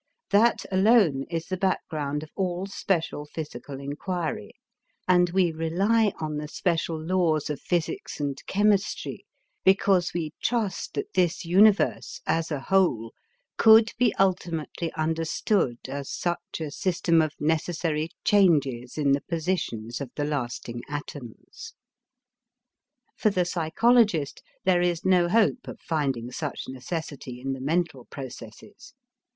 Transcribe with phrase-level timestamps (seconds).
[0.31, 4.53] That alone is the background of all special physical inquiry,
[5.07, 9.27] and we rely on the special laws of physics and chemistry,
[9.63, 13.13] because we trust that this universe, as a whole,
[13.57, 20.09] could be ultimately understood as such a system of necessary changes in the positions of
[20.15, 21.75] the lasting atoms.
[23.15, 28.95] For the psychologist there is no hope of finding such necessity in the mental processes.